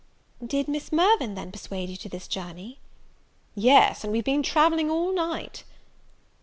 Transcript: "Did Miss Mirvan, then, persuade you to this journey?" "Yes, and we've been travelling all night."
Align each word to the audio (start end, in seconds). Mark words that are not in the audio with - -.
"Did 0.43 0.67
Miss 0.67 0.91
Mirvan, 0.91 1.35
then, 1.35 1.51
persuade 1.51 1.89
you 1.89 1.97
to 1.97 2.09
this 2.09 2.27
journey?" 2.27 2.79
"Yes, 3.53 4.03
and 4.03 4.11
we've 4.11 4.23
been 4.23 4.41
travelling 4.41 4.89
all 4.89 5.13
night." 5.13 5.63